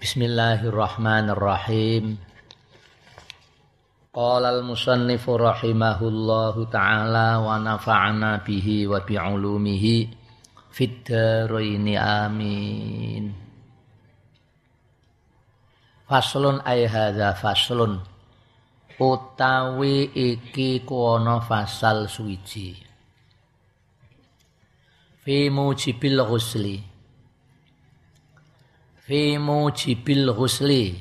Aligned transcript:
Bismillahirrahmanirrahim. 0.00 2.16
Qala 4.16 4.48
al-musannif 4.48 5.28
rahimahullahu 5.28 6.72
taala 6.72 7.44
wa 7.44 7.60
nafa'ana 7.60 8.40
bihi 8.40 8.88
wa 8.88 9.04
bi 9.04 9.20
ulumihi 9.20 10.08
fid 10.72 11.04
amin. 12.00 13.28
Faslun 16.08 16.64
ay 16.64 16.88
hadza 16.88 17.36
faslun 17.36 18.00
utawi 18.96 20.16
iki 20.16 20.80
kuwana 20.80 21.44
fasal 21.44 22.08
suwiji. 22.08 22.72
Fi 25.20 25.52
mujibil 25.52 26.24
ghusli 26.24 26.89
fi 29.10 29.42
mujibil 29.42 30.30
ghusli 30.30 30.94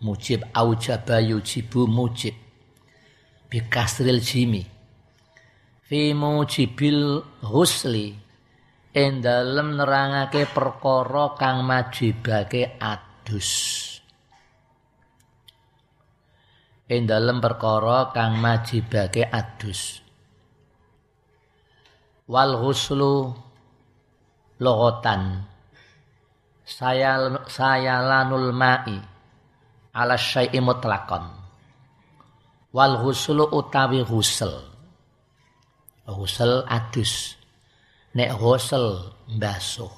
mujib 0.00 0.40
aujaba 0.56 1.20
yujibu 1.20 1.84
mujib. 1.84 2.32
Bi 3.52 3.60
kasril 3.60 4.24
jimi. 4.24 4.64
Fi 5.84 6.16
mujibil 6.16 7.20
ghusli 7.44 8.16
ing 8.96 9.20
dalem 9.20 9.76
nerangake 9.76 10.48
perkara 10.48 11.36
kang 11.36 11.60
majibake 11.60 12.80
adus. 12.80 13.52
Ing 16.88 17.04
dalem 17.04 17.44
perkara 17.44 18.16
kang 18.16 18.40
majibake 18.40 19.28
adus. 19.28 20.00
Wal 22.32 22.56
ghuslu 22.64 23.28
logotan 24.56 25.52
saya 26.66 27.22
saya 27.46 28.02
lanul 28.02 28.50
ma'i 28.50 28.98
ala 29.94 30.18
syai'i 30.18 30.58
mutlaqan. 30.58 31.30
Wal 32.74 32.98
ghuslu 33.00 33.46
utawi 33.54 34.02
ghusl. 34.02 34.50
Ghusl 36.04 36.66
adus. 36.66 37.38
Nek 38.18 38.34
ghusl 38.36 39.14
mbasuh. 39.30 39.94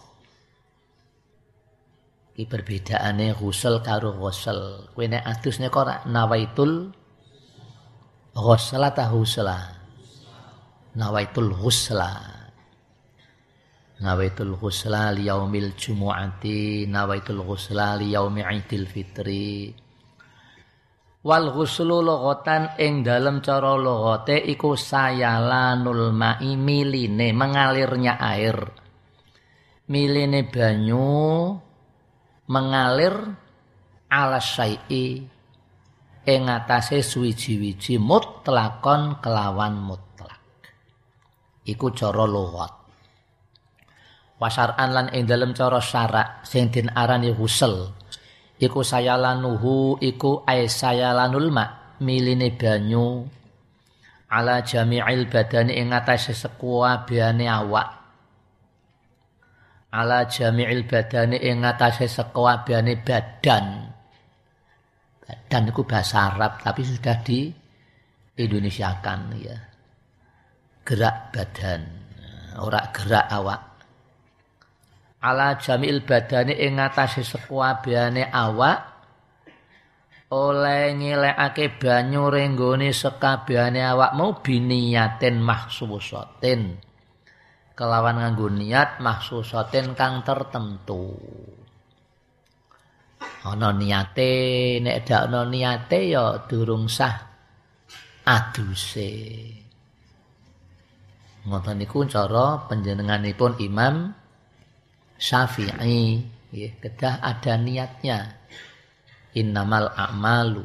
Iki 2.39 2.45
perbedaane 2.47 3.35
ghusl 3.35 3.83
karo 3.83 4.15
ghusl. 4.15 4.93
Kowe 4.93 5.05
nek 5.09 5.25
adus 5.25 5.59
nek 5.59 5.75
ora 5.75 6.05
nawaitul 6.07 6.93
ghusla 8.39 8.95
ta 8.95 9.11
husla 9.11 9.59
nawaitul 10.95 11.51
ghusla 11.59 12.38
nawaitul 13.99 14.55
ghusla 14.55 15.11
li 15.11 15.27
yaumil 15.27 15.75
jumu'ati 15.75 16.87
nawaitul 16.87 17.43
ghusla 17.43 17.99
li 17.99 18.15
yaumi 18.15 18.47
idil 18.47 18.87
fitri. 18.87 19.75
Wal 21.19 21.51
ghuslu 21.51 21.99
logotan 21.99 22.79
ing 22.79 23.03
dalem 23.03 23.43
cara 23.43 23.75
logote 23.75 24.39
iku 24.39 24.79
sayalanul 24.79 26.15
ma'i 26.15 26.55
miline 26.55 27.35
mengalirnya 27.35 28.23
air. 28.23 28.59
Miline 29.91 30.47
banyu 30.47 31.59
mengalir 32.47 33.15
ala 34.07 34.39
syai'i. 34.39 35.27
Ing 36.29 36.45
atase 36.45 37.01
suwiji-wiji 37.01 37.97
mutlakon 37.97 39.17
kelawan 39.25 39.81
mutlak. 39.81 40.45
Iku 41.65 41.89
cara 41.97 42.29
logot 42.29 42.78
wasar'an 44.39 44.91
lan 44.95 45.07
ing 45.11 45.27
dalem 45.27 45.53
cara 45.53 45.83
syarak 45.83 46.47
sing 46.47 46.71
den 46.71 46.89
arani 46.95 47.35
husel. 47.35 47.91
Iku 48.59 48.83
sayalanuhu 48.83 50.03
iku 50.03 50.43
ay 50.47 50.67
sayalanul 50.67 51.51
ma 51.51 51.95
miline 52.03 52.55
banyu. 52.55 53.27
Ala 54.29 54.63
jami'il 54.63 55.27
badani 55.31 55.79
ing 55.79 55.95
atase 55.95 56.35
sekuabehane 56.35 57.47
awak. 57.47 57.89
Ala 59.95 60.27
jami'il 60.27 60.85
badani 60.87 61.39
ing 61.39 61.63
atase 61.63 62.11
sekuabehane 62.11 62.99
badan. 63.03 63.67
Badan 65.23 65.63
itu 65.71 65.83
bahasa 65.85 66.35
Arab 66.35 66.61
tapi 66.61 66.83
sudah 66.83 67.17
di 67.23 67.53
Indonesiakan 68.39 69.21
ya. 69.39 69.57
Gerak 70.83 71.35
badan 71.35 71.83
ora 72.59 72.91
gerak 72.91 73.27
awak 73.29 73.68
ala 75.19 75.59
jamil 75.59 76.07
badani 76.07 76.55
ing 76.55 76.79
ngatasé 76.79 77.27
sekuabehane 77.27 78.31
awak 78.31 78.99
oleh 80.29 80.93
ngilekake 80.93 81.81
banyu 81.81 82.29
renggone 82.29 82.93
sekabehane 82.93 83.81
awakmu 83.81 84.45
biniyatin 84.45 85.41
mahsusatin. 85.41 86.77
Kelawan 87.73 88.19
nganggo 88.19 88.51
niat 88.51 88.99
mahsusatin 88.99 89.95
kang 89.95 90.27
tertentu. 90.27 91.15
Ana 93.47 93.71
niate 93.73 94.77
nek 94.83 95.07
dak 95.07 95.31
ana 95.31 95.47
niate 95.47 96.11
ya 96.11 96.43
durung 96.45 96.91
sah 96.91 97.17
aduse. 98.27 99.15
Ngoten 101.49 101.81
niku 101.81 102.05
cara 102.05 102.69
panjenenganipun 102.69 103.57
Imam 103.63 104.13
Syafi'i 105.19 106.23
ya, 106.55 106.71
kedah 106.79 107.19
ada 107.19 107.59
niatnya. 107.59 108.39
Innamal 109.35 109.91
a'malu. 109.93 110.65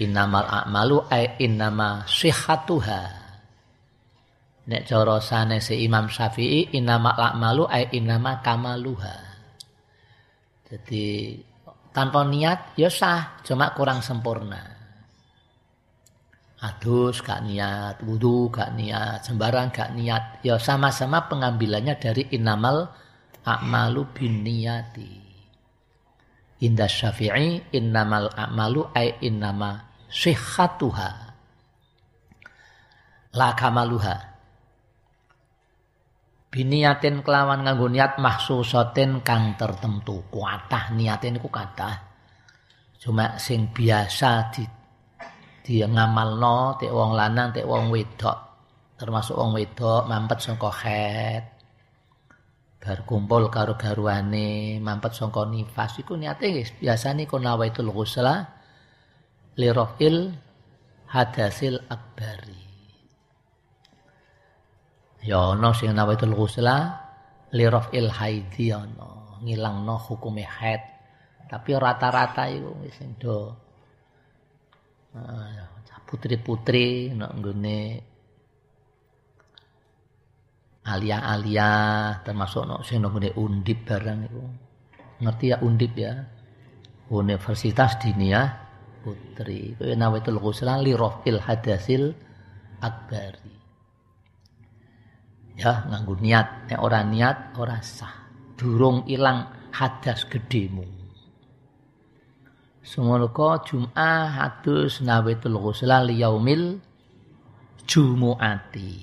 Innamal 0.00 0.46
a'malu 0.46 0.96
ay 1.10 1.42
innama 1.42 2.06
sihatuha 2.06 3.02
nek 4.66 4.82
cara 4.82 5.22
si 5.62 5.74
Imam 5.86 6.10
Syafi'i 6.10 6.74
innamal 6.74 7.14
a'malu 7.14 7.64
ay 7.70 7.94
innama 7.94 8.42
kamaluha. 8.42 9.16
Jadi 10.66 11.38
tanpa 11.94 12.26
niat 12.26 12.74
ya 12.74 12.90
sah 12.90 13.40
cuma 13.46 13.70
kurang 13.72 14.02
sempurna 14.02 14.75
adus 16.66 17.22
gak 17.22 17.46
niat, 17.46 18.02
wudhu 18.02 18.50
gak 18.50 18.74
niat, 18.74 19.22
sembarang 19.22 19.70
gak 19.70 19.94
niat. 19.94 20.42
Ya 20.42 20.58
sama-sama 20.58 21.30
pengambilannya 21.30 21.94
dari 21.96 22.26
inamal 22.34 22.90
a'malu 23.46 24.02
bin 24.10 24.42
niyati. 24.42 25.26
Indah 26.66 26.88
syafi'i 26.88 27.70
innamal 27.76 28.32
a'malu 28.32 28.90
ay 28.96 29.22
innama 29.22 29.86
sihatuha. 30.10 31.10
La 33.36 33.52
kamaluha. 33.52 34.16
Biniatin 36.48 37.20
kelawan 37.20 37.68
nganggo 37.68 37.92
niat 37.92 38.16
mahsusatin 38.16 39.20
kang 39.20 39.60
tertentu. 39.60 40.24
Kuatah 40.32 40.96
niatin 40.96 41.36
ku 41.36 41.52
kata. 41.52 42.00
Cuma 42.96 43.36
sing 43.36 43.68
biasa 43.76 44.56
di 44.56 44.64
dia 45.66 45.90
ngamalno 45.90 46.78
tek 46.78 46.94
wong 46.94 47.18
lanang 47.18 47.50
tek 47.50 47.66
wong 47.66 47.90
wedok. 47.90 48.38
Termasuk 48.94 49.34
wong 49.34 49.58
wedok 49.58 50.06
mampet 50.06 50.38
saka 50.38 50.70
het 50.86 51.44
bar 52.78 53.02
kumpul 53.02 53.50
karo 53.50 53.74
garwane 53.74 54.78
mampet 54.78 55.18
saka 55.18 55.42
nifas. 55.50 55.98
Iku 55.98 56.14
niate 56.14 56.54
guys 56.54 56.70
biasane 56.78 57.26
kono 57.26 57.50
nawaitul 57.50 57.90
ghusla 57.90 58.46
li 59.58 59.68
rafil 59.74 60.30
hadasil 61.10 61.82
akbari. 61.90 62.62
Ya 65.26 65.50
ana 65.50 65.74
sing 65.74 65.90
nawaitul 65.90 66.38
ghusla 66.38 66.94
li 67.50 67.66
rafil 67.66 68.06
haidi 68.06 68.70
ana 68.70 69.42
ngilangno 69.42 69.98
hukume 69.98 70.46
haid 70.46 70.82
tapi 71.50 71.78
rata-rata 71.78 72.50
wis 72.82 72.94
sing 72.98 73.14
do 73.18 73.65
putri-putri 76.06 77.10
nak 77.12 77.34
nggone 77.34 77.78
alia-alia 80.86 81.72
termasuk 82.22 82.62
nak 82.62 82.86
sing 82.86 83.02
nggone 83.02 83.34
undip 83.34 83.82
barang 83.82 84.20
itu 84.30 84.42
ngerti 85.20 85.44
ya 85.50 85.56
undip 85.64 85.92
ya? 85.96 86.14
Universitas 87.06 88.02
Diniyah 88.02 88.66
Putri. 89.06 89.78
Itu 89.78 89.86
nawatul 89.94 90.42
ghuslan 90.42 90.82
li 90.82 90.90
rafil 90.90 91.38
hadasil 91.38 92.10
akbari. 92.82 93.54
Ya 95.54 95.86
nganggo 95.86 96.18
niat. 96.18 96.66
Nek 96.66 96.80
ora 96.82 97.06
niat 97.06 97.54
ora 97.54 97.78
sah. 97.78 98.26
Durung 98.58 99.06
ilang 99.06 99.70
hadas 99.70 100.26
gedemu 100.26 101.05
Sumulka 102.86 103.66
Jum'ah 103.66 104.30
hadus 104.30 105.02
nawaitul 105.02 105.58
ghusla 105.58 106.06
liyaumil 106.06 106.78
jumu'ati. 107.82 108.94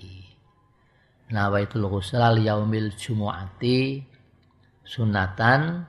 Nawaitul 1.27 1.91
ghusla 1.91 2.31
liyaumil 2.31 2.95
jumu'ati 2.95 4.07
sunatan 4.88 5.83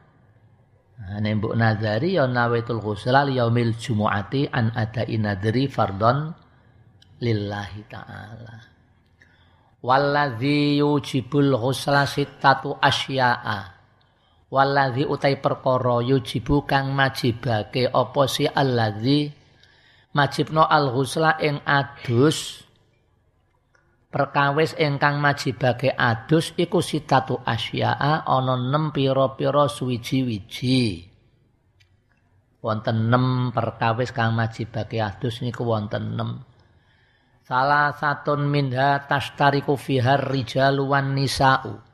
Nek 0.94 1.32
mbok 1.42 1.54
nadari 1.58 2.14
ya 2.14 2.30
nawaitul 2.30 2.78
ghusla 2.78 3.26
yaumil 3.26 3.74
jumu'ati 3.74 4.46
an 4.46 4.70
ada 4.78 5.02
inadri 5.02 5.66
fardon 5.66 6.30
lillahi 7.18 7.80
ta'ala. 7.90 8.54
Walladzi 9.84 10.80
yujibul 10.80 11.58
ghusla 11.58 12.06
sittatu 12.06 12.78
asya'a. 12.78 13.73
Walladzi 14.54 15.02
utai 15.02 15.42
perkara 15.42 15.98
yujibu 15.98 16.62
kang 16.62 16.94
majibake 16.94 17.90
apa 17.90 18.22
si 18.30 18.46
alladzi 18.46 19.26
majibno 20.14 20.62
al 20.62 20.94
ghusla 20.94 21.42
ing 21.42 21.58
adus 21.66 22.62
perkawis 24.14 24.78
ingkang 24.78 25.18
majibake 25.18 25.90
adus 25.90 26.54
iku 26.54 26.78
sitatu 26.78 27.42
asya'a 27.42 28.22
ana 28.22 28.54
nem 28.54 28.94
pira-pira 28.94 29.66
suwiji-wiji. 29.66 31.10
Wonten 32.62 33.10
nem 33.10 33.50
perkawis 33.50 34.14
kang 34.14 34.38
majibake 34.38 35.02
adus 35.02 35.42
niku 35.42 35.66
wonten 35.66 36.14
nem. 36.14 36.46
Salah 37.42 37.90
satun 37.90 38.46
minha 38.46 39.02
tashtariku 39.02 39.74
fihar 39.74 40.30
rijalu 40.30 40.86
wan 40.86 41.18
nisa'u. 41.18 41.93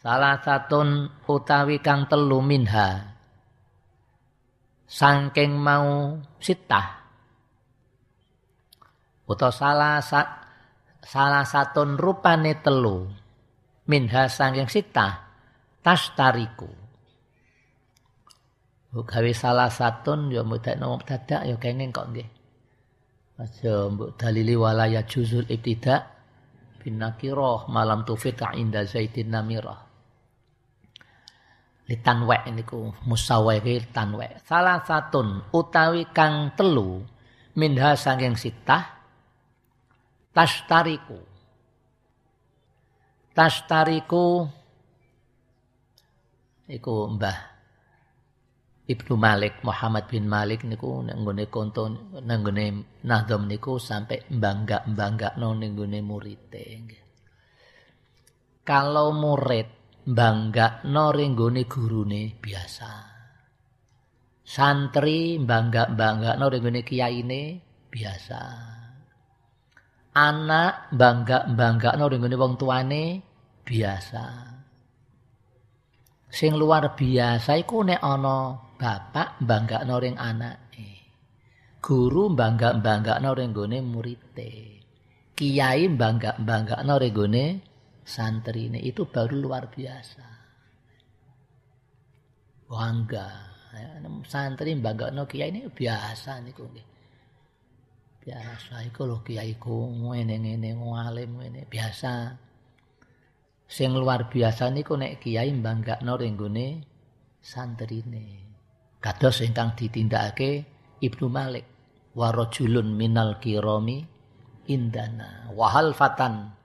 Salah 0.00 0.40
satun 0.40 1.12
utawi 1.28 1.84
kang 1.84 2.08
telu 2.08 2.40
minha. 2.40 3.12
Sangking 4.88 5.54
mau 5.60 6.16
sitah. 6.40 7.04
Utawa 9.28 9.52
salah 9.52 10.00
sat 10.02 10.40
salah 11.04 11.44
satu 11.44 11.84
rupane 11.96 12.60
telu 12.60 13.08
minha 13.90 14.30
sangking 14.30 14.70
sita 14.70 15.26
tas 15.82 16.14
tariku 16.14 16.70
gawe 18.94 19.32
salah 19.34 19.70
satu 19.70 20.30
ya 20.30 20.46
mudah 20.46 20.78
nomor 20.78 21.02
dadak 21.02 21.46
ya 21.46 21.54
kenging 21.58 21.90
kok 21.90 22.10
nggih 22.14 22.28
aja 23.42 23.90
mbok 23.90 24.14
dalili 24.18 24.54
walaya 24.54 25.02
juzul 25.02 25.46
ibtida 25.50 26.06
bin 26.78 27.02
nakirah 27.02 27.66
malam 27.66 28.06
tufita 28.06 28.54
inda 28.54 28.86
zaitin 28.86 29.34
namirah 29.34 29.89
litanwe 31.90 32.38
niku 32.54 32.94
musawai 33.02 33.58
tanwe 33.90 34.38
salah 34.46 34.78
satu 34.86 35.50
utawi 35.50 36.06
kang 36.14 36.54
telu 36.54 37.02
minha 37.58 37.98
sangking 37.98 38.38
sitah 38.38 39.00
Tashtariku. 40.30 41.18
Tashtariku 43.34 44.46
iku 46.70 46.94
Mbah 47.10 47.38
Ibnu 48.90 49.14
Malik 49.18 49.62
Muhammad 49.66 50.06
bin 50.06 50.30
Malik 50.30 50.62
niku 50.62 51.02
nenggone 51.02 51.50
konto 51.50 52.14
nenggone 52.22 52.98
Nahdom 53.06 53.50
niku 53.50 53.78
sampai 53.78 54.22
bangga-banggakno 54.30 55.50
nenggone 55.58 55.98
murite. 55.98 56.66
Kalau 58.62 59.10
murid 59.10 59.66
banggakno 60.06 61.04
ringgone 61.12 61.64
gurune 61.64 62.36
biasa. 62.38 62.90
Santri 64.44 65.38
bangga-banggakno 65.38 66.44
ringgone 66.50 66.80
kiyaine 66.82 67.42
biasa 67.90 68.70
anak 70.16 70.90
bangga 70.94 71.94
no 71.94 72.10
dengan 72.10 72.34
wong 72.34 72.54
tuane 72.58 73.04
biasa. 73.62 74.26
Sing 76.30 76.54
luar 76.54 76.94
biasa 76.94 77.58
iku 77.58 77.82
nek 77.82 78.02
ana 78.02 78.54
bapak 78.78 79.42
no 79.86 79.96
ring 79.98 80.14
anake. 80.18 80.90
Guru 81.80 82.30
bangga-banggakno 82.34 83.30
ring 83.34 83.50
gone 83.50 83.78
murite. 83.82 84.52
Kiai 85.34 85.88
bangga-banggakno 85.88 86.94
ring 87.00 87.14
gone 88.10 88.10
santrine 88.10 88.82
itu 88.82 89.06
baru 89.06 89.38
luar 89.38 89.70
biasa. 89.70 90.26
Bangga. 92.66 93.50
Santri 94.26 94.74
no 94.74 95.30
kiai 95.30 95.54
ini 95.54 95.70
biasa 95.70 96.42
niku 96.42 96.66
nggih 96.66 96.86
biasa 98.20 98.82
iku 98.90 99.06
lho 99.06 99.22
kiaiku 99.22 99.94
ngene-ngene 100.10 100.74
ngalim 100.74 101.38
ngene 101.38 101.60
biasa 101.70 102.34
sing 103.70 103.94
luar 103.94 104.26
biasa 104.26 104.74
niku 104.74 104.98
nek 104.98 105.22
kiai 105.22 105.54
mbanggakno 105.54 106.18
ring 106.18 106.34
gone 106.34 106.82
santrine 107.38 108.26
kados 108.98 109.40
ingkang 109.46 109.78
ditindakake 109.78 110.66
Ibnu 110.98 111.26
Malik 111.30 111.66
wa 112.18 112.34
rajulun 112.34 112.92
minal 112.92 113.38
kirami 113.38 114.02
indana 114.66 115.48
wahal 115.54 115.94
fatan 115.94 116.59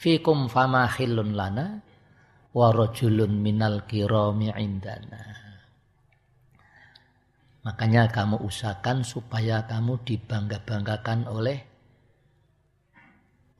fikum 0.00 0.48
fama 0.48 0.88
khillun 0.88 1.36
lana 1.36 1.84
wa 2.56 2.72
rajulun 2.72 3.36
minal 3.44 3.84
kirami 3.84 4.48
indana 4.56 5.40
Makanya 7.60 8.08
kamu 8.08 8.40
usahakan 8.40 9.04
supaya 9.04 9.68
kamu 9.68 10.00
dibangga-banggakan 10.00 11.28
oleh 11.28 11.60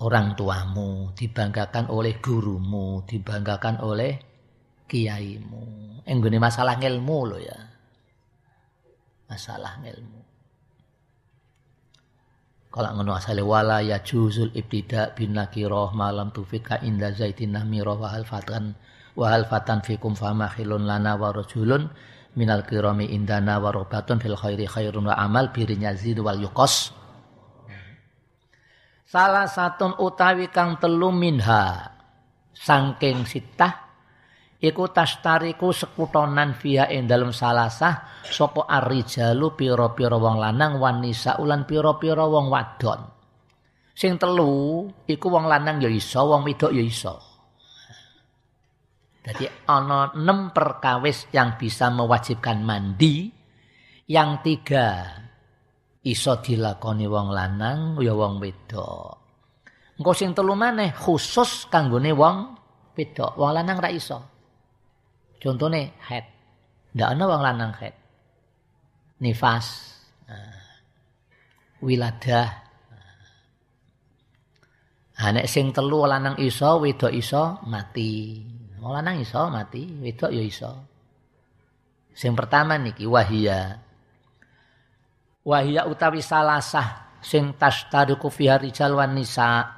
orang 0.01 0.33
tuamu, 0.33 1.13
dibanggakan 1.13 1.93
oleh 1.93 2.17
gurumu, 2.17 3.05
dibanggakan 3.05 3.85
oleh 3.85 4.17
kiaimu. 4.89 6.01
Enggone 6.09 6.41
masalah 6.41 6.81
ilmu 6.81 7.19
lo 7.29 7.37
ya. 7.37 7.59
Masalah 9.29 9.85
ilmu. 9.85 10.20
Kalau 12.71 12.95
ngono 12.95 13.19
asale 13.19 13.43
wala 13.43 13.83
ya 13.83 13.99
juzul 13.99 14.55
ibtida 14.55 15.11
bin 15.19 15.35
nakirah 15.35 15.91
malam 15.91 16.31
tufika 16.31 16.79
inda 16.79 17.11
zaitin 17.11 17.59
namirah 17.59 17.99
wa 17.99 18.15
hal 18.15 18.23
fatan 18.23 18.79
wa 19.19 19.27
hal 19.27 19.43
fatan 19.51 19.83
fikum 19.83 20.15
fama 20.15 20.47
khilun 20.47 20.87
lana 20.87 21.19
wa 21.19 21.35
rajulun 21.35 21.91
minal 22.39 22.63
kirami 22.63 23.11
indana 23.11 23.59
wa 23.59 23.75
fil 24.23 24.39
khairi 24.39 24.71
khairun 24.71 25.11
wa 25.11 25.19
amal 25.19 25.51
birinya 25.51 25.91
zid 25.99 26.23
wal 26.23 26.39
yukos 26.39 26.95
salah 29.03 29.51
satu 29.51 29.99
utawi 29.99 30.47
kang 30.55 30.79
telu 30.79 31.11
minha 31.11 31.91
sangking 32.55 33.27
sitah 33.27 33.90
iku 34.61 34.93
tastariku 34.93 35.73
sekutonan 35.73 36.55
via 36.61 36.87
ing 36.93 37.09
dalem 37.09 37.33
salasah 37.33 38.25
sapa 38.29 38.69
arrijalu 38.69 39.57
pira-pira 39.57 40.21
wong 40.21 40.37
lanang 40.37 40.77
wanisa 40.77 41.41
ulan 41.41 41.65
pira-pira 41.65 42.29
wong 42.29 42.53
wadon 42.53 43.01
sing 43.97 44.21
telu 44.21 44.89
iku 45.09 45.27
wong 45.33 45.49
lanang 45.49 45.81
ya 45.81 45.89
iso 45.89 46.21
wong 46.29 46.45
wedok 46.45 46.73
ya 46.77 46.85
iso 46.85 47.31
jadi 49.21 49.69
ono 49.69 50.17
enam 50.17 50.49
perkawis 50.49 51.29
yang 51.37 51.61
bisa 51.61 51.93
mewajibkan 51.93 52.65
mandi, 52.65 53.29
yang 54.09 54.41
tiga 54.41 55.13
iso 56.01 56.41
dilakoni 56.41 57.05
wong 57.05 57.29
lanang 57.29 58.01
ya 58.01 58.17
wong 58.17 58.41
wedok. 58.41 59.13
Engko 60.01 60.13
sing 60.17 60.33
telu 60.33 60.57
maneh 60.57 60.97
khusus 60.97 61.69
kanggone 61.69 62.17
wong 62.17 62.37
wedok, 62.97 63.37
wong 63.37 63.51
lanang 63.53 63.77
ra 63.77 63.93
iso. 63.93 64.40
Contone 65.41 65.97
head. 66.05 66.25
Ndak 66.93 67.09
ana 67.17 67.25
wong 67.25 67.43
lanang 67.43 67.73
head. 67.81 67.97
Nifas. 69.25 69.67
Nah, 70.29 70.61
wiladah. 71.81 72.49
Nek 75.21 75.45
sing 75.45 75.73
telu 75.73 76.09
lanang 76.09 76.41
iso, 76.41 76.81
wedok 76.81 77.13
iso 77.13 77.61
mati. 77.69 78.41
Wong 78.81 78.93
lanang 78.97 79.21
iso 79.21 79.53
mati, 79.53 79.85
wedok 80.01 80.33
ya 80.33 80.41
iso. 80.41 80.73
Sing 82.17 82.33
pertama 82.33 82.81
niki 82.81 83.05
wahia. 83.05 83.77
Wahia 85.45 85.85
utawi 85.89 86.25
salasah 86.25 87.21
sing 87.21 87.57
tashtariku 87.57 88.33
fi 88.33 88.49
rijal 88.57 88.97
wan 88.97 89.17
nisa 89.17 89.69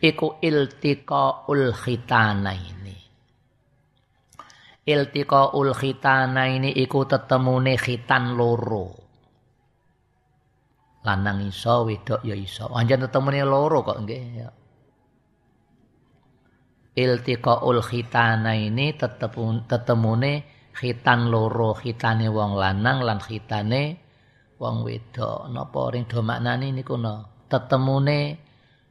iku 0.00 0.36
iltiqaul 0.40 1.72
khitana 1.72 2.52
ini. 2.52 2.87
Iltiqaul 4.88 5.76
khitana 5.76 6.48
ini 6.48 6.72
iku 6.72 7.04
tetemune 7.04 7.76
khitan 7.76 8.32
loro. 8.32 8.86
Lanang 11.04 11.44
iso, 11.44 11.84
wedok 11.84 12.24
ya 12.24 12.32
iso. 12.32 12.72
Anjen 12.72 13.04
tetemune 13.04 13.44
loro 13.44 13.84
kok 13.84 14.00
nggih 14.00 14.24
ya 14.40 14.48
iltiqaul 16.98 17.78
khitana 17.78 18.58
ini 18.58 18.98
tetepun 18.98 19.70
tetemune 19.70 20.32
khitan 20.74 21.30
loro 21.30 21.70
khitane 21.78 22.26
wong 22.26 22.58
lanang 22.58 23.06
lan 23.06 23.22
khitane 23.22 23.82
wong 24.58 24.82
wedok 24.82 25.46
napa 25.54 25.80
ring 25.94 26.10
do 26.10 26.18
maknane 26.18 26.74
niku 26.74 26.98
no 26.98 27.46
tetemune 27.46 28.20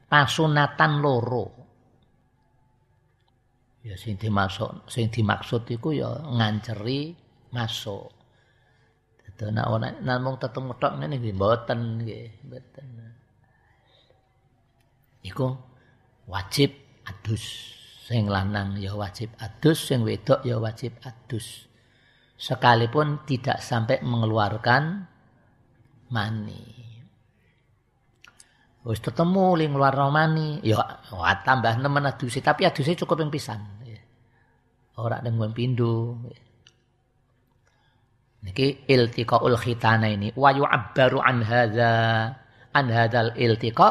pasunatan 0.07 1.03
loro 1.03 1.45
ya 3.87 3.95
sing 3.95 4.19
dimaksud 4.19 4.91
sing 4.91 5.07
dimaksud 5.07 5.63
iku 5.71 5.95
ya 5.95 6.11
nganceri 6.11 7.15
masuk. 7.55 8.11
Dadi 9.23 9.53
nek 9.55 9.67
ana 9.71 9.89
namung 10.03 10.35
tetemu 10.35 10.75
tok 10.75 10.99
ngene 10.99 11.15
nggih 11.15 11.35
mboten 11.35 11.79
nggih, 12.03 12.27
mboten. 12.43 12.85
Iku 15.23 15.47
wajib 16.27 16.75
adus 17.07 17.43
sing 18.07 18.27
lanang 18.27 18.79
ya 18.79 18.95
wajib 18.95 19.35
adus, 19.39 19.91
sing 19.91 20.03
wedok 20.03 20.43
ya 20.43 20.59
wajib 20.59 20.95
adus. 21.03 21.67
Sekalipun 22.39 23.27
tidak 23.27 23.59
sampai 23.59 23.99
mengeluarkan 23.99 25.03
mani. 26.11 26.63
Wis 28.87 29.03
ketemu 29.03 29.59
ling 29.59 29.75
luar 29.75 29.99
mani, 30.07 30.63
ya 30.63 30.79
tambah 31.43 31.75
nemen 31.83 32.07
adusi, 32.07 32.39
tapi 32.39 32.63
adusnya 32.63 32.95
cukup 33.03 33.27
yang 33.27 33.31
pisan. 33.33 33.76
Ora 34.97 35.21
dengan 35.21 35.53
pindu. 35.53 36.17
Niki 38.41 38.89
iltiqaul 38.89 39.53
khitana 39.53 40.09
ini. 40.09 40.33
Wa 40.33 40.49
yu'abbaru 40.49 41.21
an 41.21 41.45
hadza 41.45 41.93
an 42.73 42.85
hadzal 42.89 43.37
iltiqa 43.37 43.89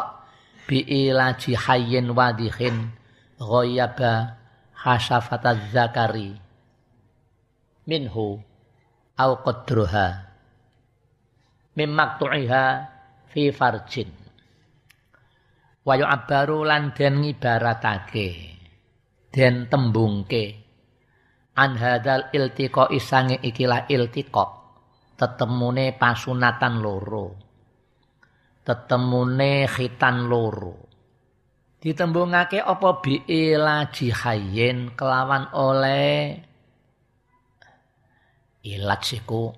bi 0.67 0.83
ilaji 0.83 1.55
hayyin 1.55 2.11
wadihin 2.11 2.91
ghayyaba 3.39 4.35
hasafataz 4.75 5.71
zakari 5.71 6.35
minhu 7.87 8.43
au 9.15 9.33
qadruha 9.47 10.27
mimmaktu'iha 11.79 12.65
fi 13.31 13.55
farjin. 13.55 14.11
Wa 15.87 15.95
yu'abbaru 15.95 16.67
lan 16.67 16.91
den 16.99 17.23
ngibaratake 17.23 18.59
den 19.31 19.71
tembungke 19.71 20.66
an 21.57 21.81
hadzal 21.81 22.29
iltiqa 22.37 22.93
isange 22.93 23.41
ikilah 23.41 23.89
iltiqa 23.89 24.45
tetemune 25.17 25.97
pasunatan 25.97 26.85
loro. 26.85 27.27
Tetemune 28.61 29.65
khitan 29.65 30.29
loro. 30.29 30.77
Ditembungake 31.81 32.61
apa 32.61 32.99
bi 33.01 33.25
ilaji 33.25 34.09
hayyin 34.13 34.93
kelawan 34.99 35.49
oleh 35.55 36.35
ilat 38.67 39.03
siku. 39.07 39.55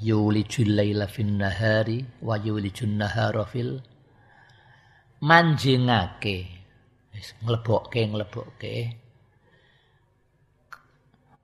Yulijul 0.00 0.80
laila 0.80 1.04
fin 1.04 1.36
nahari 1.36 2.00
wa 2.24 2.40
yulijun 2.40 2.96
nahara 2.96 3.44
fil 3.44 3.84
manjingake 5.20 6.59
nglebokke 7.44 8.00
nglebokke. 8.10 8.74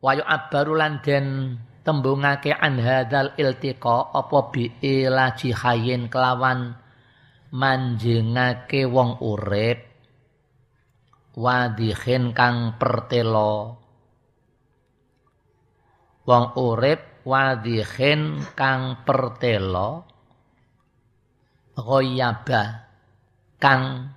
Wa 0.01 0.13
yu'abbaru 0.15 0.73
lan 0.77 1.03
den 1.03 1.27
tembungake 1.87 2.51
an 2.51 2.83
hadzal 2.83 3.35
iltiqa 3.39 4.11
apa 4.11 4.39
bi 4.51 4.71
ilaji 4.83 5.51
hayyin 5.55 6.11
kelawan 6.11 6.75
manjingake 7.55 8.85
wong 8.91 9.23
urip 9.23 9.87
wadihin 11.39 12.33
kang 12.35 12.75
pertelo 12.81 13.87
wong 16.27 16.45
urip 16.59 17.23
wadhihin 17.23 18.43
kang 18.59 19.03
pertelo 19.07 20.07
ghoyaba 21.79 22.89
kang 23.63 24.11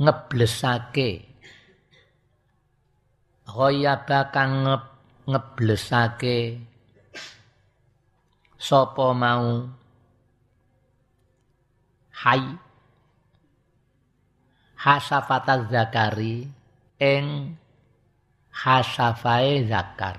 ngeblesake. 0.00 1.10
Ghoyaba 3.44 4.32
kang 4.32 4.64
nge 4.64 4.76
ngeblesake. 5.28 6.38
Sapa 8.56 9.06
mau? 9.12 9.68
Hai. 12.24 12.44
Hasafata 14.80 15.68
zakari 15.68 16.48
ing 16.96 17.56
hasafae 18.48 19.68
zakar. 19.68 20.16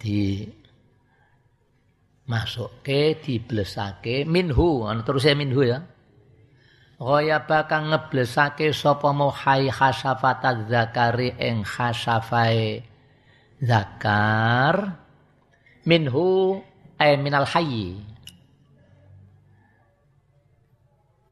Di 0.00 0.48
masukke 2.30 3.18
diblesake 3.18 4.22
minhu. 4.22 4.86
Ana 4.86 5.02
terus 5.02 5.26
ya 5.26 5.34
minhu 5.34 5.66
ya. 5.66 5.82
Gaya 7.00 7.42
bakang 7.42 7.90
ngeblesake 7.90 8.70
sapa 8.70 9.10
muhai 9.10 9.66
khasafat 9.72 10.70
zakari 10.70 11.34
ing 11.34 11.66
khasafai 11.66 12.86
zakar 13.58 15.00
minhu 15.82 16.60
ay 17.00 17.18
minal 17.18 17.48
hayyi. 17.48 17.98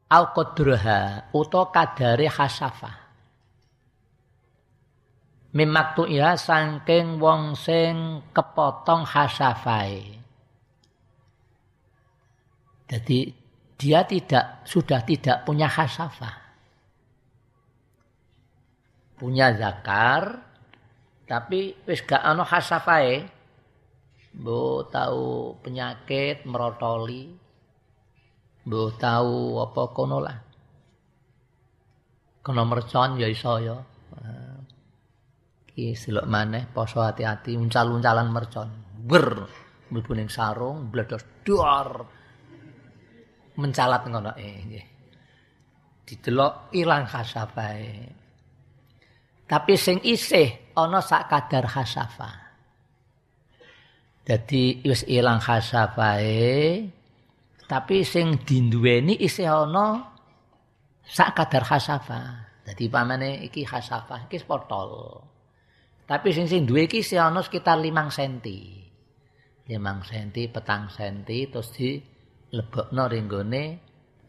Al 0.09 0.33
qadruha 0.33 1.29
uta 1.31 1.69
kadare 1.69 2.27
khasafah. 2.27 2.97
Mimaktu 5.53 6.05
iya 6.09 6.33
sangking 6.37 7.21
wong 7.21 7.53
sing 7.53 8.25
kepotong 8.33 9.05
hasafai. 9.05 10.17
Jadi 12.89 13.29
dia 13.77 14.01
tidak 14.03 14.65
sudah 14.65 15.05
tidak 15.05 15.45
punya 15.45 15.69
hasafah. 15.69 16.35
Punya 19.13 19.53
zakar 19.53 20.41
tapi 21.29 21.77
wis 21.85 22.01
gak 22.01 22.25
ana 22.25 22.41
hasafai. 22.41 23.29
Mbok 24.29 24.89
tahu 24.89 25.53
penyakit 25.61 26.49
merotoli. 26.49 27.29
Mbok 28.65 28.89
tahu 28.97 29.61
apa 29.61 29.81
kono 29.93 30.17
lah. 30.17 30.37
Kena 32.41 32.65
mercon 32.65 33.21
ya 33.21 33.29
iso 33.29 33.61
ya. 33.61 33.77
iki 35.79 35.95
selok 35.95 36.27
maneh 36.27 36.67
poso 36.67 36.99
hati-hati 36.99 37.55
uncal-uncalan 37.55 38.27
mercon 38.27 38.67
ber 38.99 39.47
mlebu 39.95 40.11
sarung 40.27 40.91
bledos 40.91 41.23
dor 41.47 42.18
mencalat 43.59 44.07
ngono 44.07 44.31
eh 44.39 44.55
nggih. 44.63 44.87
Didelok 46.07 46.73
ilang 46.73 47.05
khasafae 47.05 48.17
tapi 49.49 49.73
sing 49.77 49.97
isih 50.05 50.73
ana 50.77 51.01
sak 51.01 51.25
kadar 51.25 51.65
khasafa 51.65 52.29
dadi 54.21 54.85
wis 54.85 55.05
ilang 55.09 55.41
khasafae 55.41 56.85
tapi 57.65 58.05
sing 58.05 58.41
dinduweni 58.41 59.17
isih 59.21 59.49
ana 59.49 60.05
sak 61.01 61.33
kadar 61.33 61.65
khasafa 61.65 62.21
dadi 62.65 62.85
pamane 62.89 63.45
iki 63.45 63.65
khasafa 63.65 64.29
iki 64.29 64.37
potol 64.45 65.25
Tapi 66.09 66.33
sing 66.33 66.49
sing 66.49 66.65
duwe 66.65 66.89
iki 66.89 67.05
ana 67.21 67.37
sekitar 67.45 67.77
5 67.77 67.85
cm. 68.09 68.41
5 69.69 70.09
cm, 70.09 70.49
petang 70.49 70.89
cm 70.89 71.21
terus 71.53 71.69
di 71.77 72.01
lebokno 72.55 73.03
ringgone 73.11 73.63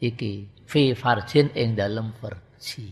iki 0.01 0.33
fi 0.71 0.83
farjin 0.95 1.53
ing 1.61 1.77
dalem 1.79 2.09
farji. 2.19 2.89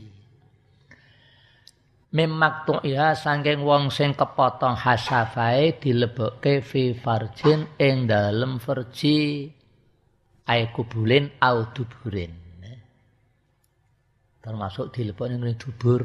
Memak 2.09 2.65
ya 2.89 3.13
saking 3.13 3.61
wong 3.69 3.93
sing 3.93 4.17
kepotong 4.17 4.77
hasafae 4.81 5.77
dilebokke 5.77 6.65
fi 6.65 6.97
farjin 6.97 7.61
ing 7.77 8.09
dalem 8.09 8.57
farji 8.65 9.49
ai 10.49 10.63
kubulin 10.75 11.25
au 11.45 11.59
duburin. 11.75 12.33
Termasuk 14.43 14.87
dilebokne 14.95 15.37
ning 15.37 15.57
dubur 15.61 16.03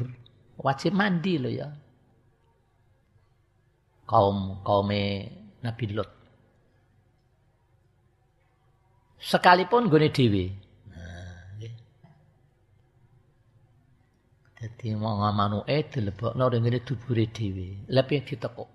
wajib 0.60 0.92
mandi 0.92 1.34
lho 1.40 1.50
ya. 1.50 1.68
kaum 4.04 4.60
kaume 4.64 5.32
Nabi 5.64 5.86
Lot. 5.96 6.13
Sekalipun 9.30 9.88
gone 9.92 10.08
dhewe. 10.16 10.44
Mau 15.00 15.16
manuke 15.32 15.76
dilebokno 15.92 16.44
ning 16.52 16.60
ngene 16.64 16.78
dubure 16.86 17.24
dhewe. 17.36 17.66
Lepi 17.94 18.16
ditekuk. 18.26 18.70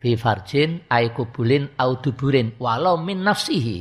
Bi 0.00 0.16
farjin 0.22 0.70
ay 0.90 1.14
kubulin 1.16 1.64
au 1.78 1.92
duburin 2.02 2.48
walau 2.58 2.96
min 3.06 3.22
nafsihi 3.22 3.78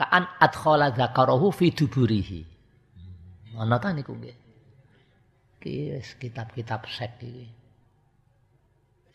kaan 0.00 0.24
adkhala 0.44 0.90
dzakarahu 0.96 1.48
fi 1.58 1.66
duburihi. 1.78 2.40
Ana 3.60 3.78
ta 3.78 3.94
niku 3.94 4.12
nggih? 4.18 4.44
iki 5.64 5.96
kitab-kitab 6.20 6.84
sek 6.84 7.24
iki 7.24 7.48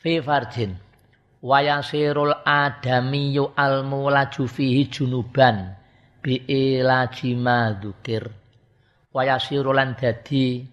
fi 0.02 0.18
farjin 0.18 0.74
wa 1.40 1.60
yasirul 1.64 2.36
adamiyyu 2.44 3.56
al 3.56 3.84
mulaju 3.88 4.44
fihi 4.48 4.92
junuban 4.92 5.76
bi 6.20 6.36
ilajima 6.48 7.80
dzukir. 7.80 8.28
Wa 9.14 9.26
yasiru 9.26 9.74
lan 9.74 9.96
dadi 9.96 10.68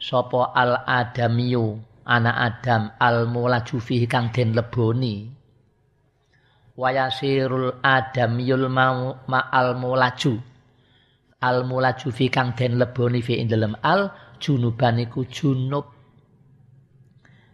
sapa 0.00 0.52
al 0.56 0.82
adamiyu 0.86 1.78
anak 2.06 2.36
Adam 2.36 2.82
al 2.98 3.26
mulaju 3.28 3.76
fihi 3.80 4.06
kang 4.08 4.32
den 4.32 4.54
leboni. 4.56 5.36
Wayasirul 6.76 7.80
adamiyul 7.80 8.68
ma 8.68 9.40
al 9.48 9.80
mulaju 9.80 10.36
al 11.40 11.64
mulaju 11.64 12.08
fi 12.12 12.28
kang 12.28 12.52
den 12.52 12.76
leboni 12.76 13.24
fi 13.24 13.40
ing 13.40 13.48
al 13.80 14.12
junuban 14.36 15.00
iku 15.00 15.24
junub 15.24 15.95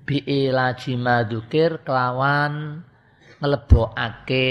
bi 0.03 0.23
ilaji 0.23 0.99
madukir 0.99 1.83
kelawan 1.87 2.83
nglebokake 3.39 4.51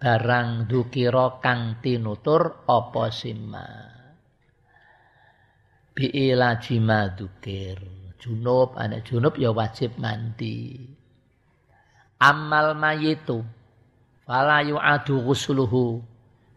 barang 0.00 0.66
dukira 0.68 1.38
kang 1.38 1.78
tinutur 1.84 2.66
apa 2.66 3.04
sima 3.12 3.68
bi 5.92 6.08
ilaji 6.08 6.76
madukir 6.80 8.02
junub, 8.22 8.78
anak 8.78 9.02
junub 9.02 9.34
ya 9.34 9.50
wajib 9.50 9.98
mandi. 9.98 10.78
Amal 12.22 12.78
mayitu 12.78 13.42
fala 14.22 14.62
yu'adu 14.62 15.26
ghusluhu 15.26 15.98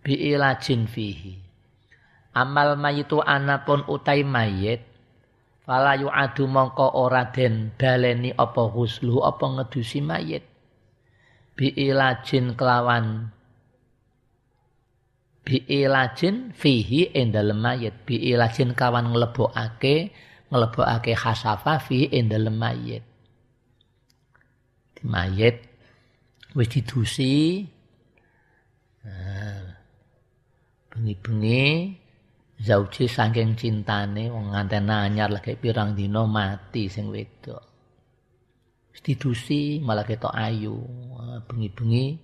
bi 0.05 0.13
ilajin 0.13 0.85
fihi. 0.85 1.41
Amal 2.37 2.77
mayitu 2.77 3.17
anapun 3.25 3.81
utai 3.89 4.21
mayit 4.21 4.85
fala 5.65 5.97
yu'adu 5.97 6.45
mongko 6.45 6.93
ora 6.93 7.33
den 7.33 7.73
baleni 7.73 8.29
apa 8.37 8.69
ghusluhu 8.69 9.25
apa 9.25 9.45
ngedusi 9.59 9.99
mayit. 9.99 10.45
Bi 11.57 11.73
ilajin 11.73 12.53
kelawan 12.53 13.33
bi 15.41 15.65
ilajin 15.65 16.53
fihi 16.53 17.17
ing 17.17 17.33
dalem 17.33 17.57
mayit 17.57 18.05
bi 18.05 18.21
ilajin 18.21 18.77
kawan 18.77 19.09
nglebokake 19.09 20.13
nglebokake 20.53 21.17
khasafa 21.17 21.81
fi 21.81 22.13
ing 22.13 22.29
dalem 22.29 22.55
mayit. 22.61 23.03
Di 24.93 25.03
mayit 25.09 25.65
wis 26.53 26.69
didusi. 26.69 27.65
Nah, 29.05 29.61
bengi-bengi 30.89 32.04
zauji 32.61 33.11
saking 33.11 33.59
cintane 33.59 34.31
wong 34.31 34.55
nganten 34.55 34.87
anyar 34.87 35.31
lagi 35.31 35.59
pirang 35.59 35.95
dina 35.95 36.23
mati 36.23 36.87
sing 36.87 37.11
wedok. 37.11 37.63
Didusi 39.05 39.83
malah 39.83 40.01
ketok 40.01 40.33
ayu. 40.33 40.73
Bengi-bengi 41.45 42.17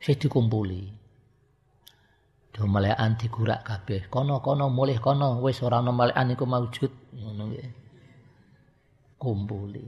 wis 0.00 0.16
dikumpuli. 0.16 0.88
Do 2.54 2.64
malekan 2.64 3.20
digurak 3.20 3.66
kabeh. 3.68 4.08
Kono-kono 4.08 4.72
mulih 4.72 4.96
kono 4.96 5.44
wis 5.44 5.60
ora 5.60 5.84
ana 5.84 5.92
malekan 5.92 6.32
iku 6.32 6.48
maujud 6.48 6.92
ngono. 7.20 7.44
Kumpuli. 9.20 9.86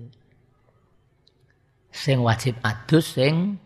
Sing 1.89 2.21
wajib 2.21 2.61
adus 2.61 3.17
sing 3.17 3.57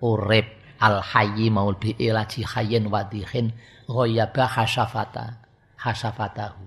urip 0.00 0.46
al 0.80 1.04
hayyi 1.04 1.52
maul 1.52 1.76
bi 1.76 1.92
ilaji 2.00 2.48
hayyin 2.48 2.88
wadihin 2.88 3.52
ghayaba 3.90 4.46
hasafata 4.46 5.42
hasafatahu. 5.82 6.66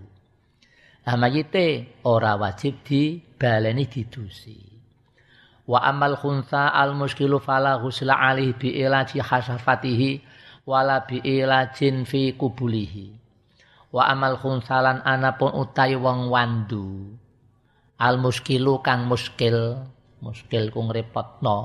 Lah 1.08 1.15
mayite 1.15 1.96
ora 2.03 2.36
wajib 2.36 2.84
dibaleni 2.84 3.88
didusi. 3.88 4.60
Wa 5.63 5.80
amal 5.88 6.20
khunsa 6.20 6.75
al 6.75 6.92
muskilu 6.92 7.39
fala 7.39 7.80
ghusla 7.80 8.20
alih 8.20 8.51
bi 8.60 8.75
ilaji 8.75 9.24
hasafatihi 9.24 10.12
wala 10.68 11.03
bi 11.08 11.24
ilajin 11.24 12.03
fi 12.08 12.36
kubulihi 12.36 13.24
wa 13.94 14.10
amal 14.10 14.39
khunsalan 14.39 15.03
anapun 15.06 15.53
utai 15.53 15.94
wong 15.94 16.32
wandu 16.32 17.13
al 18.00 18.16
muskilu 18.18 18.81
kang 18.81 19.05
muskil 19.05 19.86
muskil 20.24 20.72
ku 20.74 20.79
ngrepotno 20.88 21.59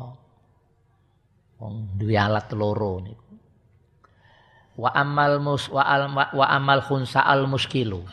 wong 1.62 1.74
duwe 1.96 2.18
alat 2.18 2.52
loro 2.52 3.00
niku 3.00 3.27
wa 4.78 4.94
amal 4.94 5.42
mus 5.42 5.66
wa 5.74 5.82
al 5.82 6.06
wa 6.14 6.46
amal 6.46 6.78
khunsa 6.78 7.26
al 7.26 7.50
muskilu. 7.50 8.06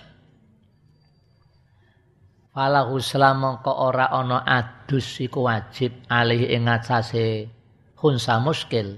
Fala 2.50 2.90
husla 2.90 3.38
mongko 3.38 3.70
ora 3.70 4.10
ana 4.10 4.42
adus 4.42 5.22
iku 5.22 5.46
wajib 5.46 5.94
alih 6.10 6.50
ing 6.50 6.66
ngatasé 6.66 7.46
khunsa 7.94 8.42
muskil. 8.42 8.98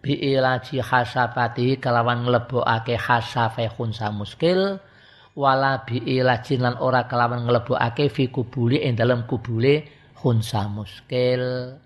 Bi 0.00 0.16
ilaji 0.16 0.80
hasafati 0.80 1.76
kelawan 1.76 2.24
nglebokake 2.24 2.96
hasafe 2.96 3.68
khunsa 3.68 4.08
muskil 4.10 4.80
wala 5.36 5.84
bi 5.84 6.00
ilajin 6.00 6.64
lan 6.64 6.74
ora 6.80 7.04
kelawan 7.04 7.44
nglebokake 7.44 8.08
fi 8.08 8.32
kubuli 8.32 8.80
ing 8.82 8.96
dalam 8.96 9.28
kubule 9.28 9.86
khunsa 10.16 10.64
muskil 10.72 11.76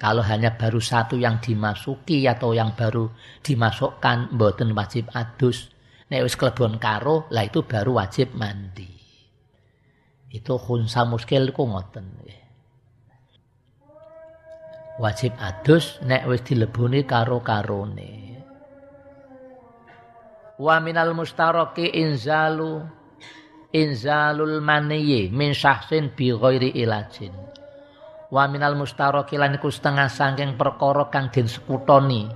kalau 0.00 0.24
hanya 0.24 0.56
baru 0.56 0.80
satu 0.80 1.20
yang 1.20 1.44
dimasuki 1.44 2.24
atau 2.24 2.56
yang 2.56 2.72
baru 2.72 3.12
dimasukkan 3.44 4.32
mboten 4.32 4.72
wajib 4.72 5.12
adus. 5.12 5.68
Nek 6.08 6.24
wis 6.26 6.34
klebon 6.34 6.80
karo 6.80 7.28
lah 7.30 7.44
itu 7.44 7.62
baru 7.62 8.00
wajib 8.00 8.34
mandi. 8.34 8.88
Itu 10.32 10.56
khunsa 10.56 11.04
muskil 11.04 11.52
ku 11.52 11.68
ngoten 11.68 12.06
wajib 15.00 15.32
adus 15.40 15.96
nek 16.04 16.28
wis 16.28 16.44
dileboni 16.44 17.08
karo 17.08 17.40
karone 17.40 18.36
wa 20.60 20.76
minal 20.76 21.16
mustaraki 21.16 21.88
inzalu 22.04 22.84
inzalul 23.72 24.60
maniyi 24.60 25.32
min 25.32 25.56
syahsin 25.56 26.12
bi 26.12 26.28
ghairi 26.36 26.76
ilajin 26.76 27.32
wa 28.30 28.46
minal 28.46 28.78
mustaraki 28.78 29.34
lan 29.34 29.58
iku 29.58 29.68
setengah 29.68 30.06
saking 30.06 30.54
perkara 30.54 31.10
kang 31.10 31.34
den 31.34 31.50
sekutoni. 31.50 32.30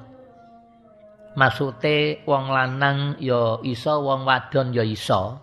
Maksude 1.34 2.22
wong 2.26 2.46
lanang 2.50 3.18
ya 3.18 3.58
iso 3.66 4.02
wong 4.02 4.26
wadon 4.26 4.70
ya 4.70 4.86
iso. 4.86 5.38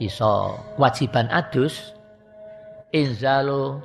Iso. 0.00 0.56
Wajiban 0.80 1.28
adus. 1.28 1.92
Inzalu 2.92 3.80